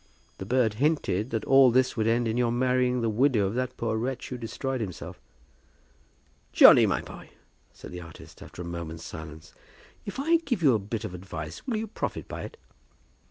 "The 0.39 0.47
bird 0.47 0.73
hinted 0.81 1.29
that 1.29 1.45
all 1.45 1.69
this 1.69 1.95
would 1.95 2.07
end 2.07 2.27
in 2.27 2.35
your 2.35 2.51
marrying 2.51 3.01
the 3.01 3.07
widow 3.09 3.45
of 3.45 3.53
that 3.53 3.77
poor 3.77 3.95
wretch 3.97 4.29
who 4.29 4.37
destroyed 4.39 4.81
himself." 4.81 5.21
"Johnny, 6.53 6.87
my 6.87 7.03
boy," 7.03 7.29
said 7.71 7.91
the 7.91 8.01
artist, 8.01 8.41
after 8.41 8.63
a 8.63 8.65
moment's 8.65 9.03
silence, 9.05 9.53
"if 10.03 10.19
I 10.19 10.37
give 10.37 10.63
you 10.63 10.73
a 10.73 10.79
bit 10.79 11.03
of 11.03 11.13
advice, 11.13 11.67
will 11.67 11.77
you 11.77 11.85
profit 11.85 12.27
by 12.27 12.41
it?" 12.41 12.57